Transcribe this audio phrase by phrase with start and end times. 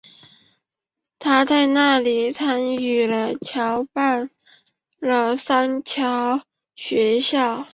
[1.19, 3.07] 她在那里参与
[3.45, 4.31] 创办
[4.97, 6.43] 了三桥
[6.75, 7.67] 学校。